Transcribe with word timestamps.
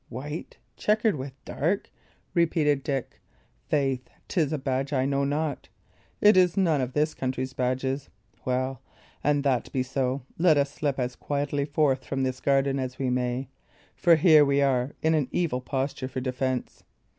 "White, 0.09 0.57
chequered 0.77 1.15
with 1.15 1.33
dark," 1.45 1.91
repeated 2.33 2.81
Dick. 2.83 3.21
"Faith, 3.67 4.09
'tis 4.27 4.51
a 4.51 4.57
badge 4.57 4.91
I 4.93 5.05
know 5.05 5.23
not. 5.25 5.69
It 6.21 6.35
is 6.35 6.57
none 6.57 6.81
of 6.81 6.93
this 6.93 7.13
country's 7.13 7.53
badges. 7.53 8.09
Well, 8.43 8.81
an 9.23 9.43
that 9.43 9.71
be 9.71 9.83
so, 9.83 10.23
let 10.39 10.57
us 10.57 10.71
slip 10.73 10.97
as 10.97 11.15
quietly 11.15 11.65
forth 11.65 12.03
from 12.03 12.23
this 12.23 12.41
garden 12.41 12.79
as 12.79 12.97
we 12.97 13.11
may; 13.11 13.49
for 13.95 14.15
here 14.15 14.43
we 14.43 14.59
are 14.59 14.95
in 15.03 15.13
an 15.13 15.27
evil 15.31 15.61
posture 15.61 16.07
for 16.07 16.19
defence. 16.19 16.81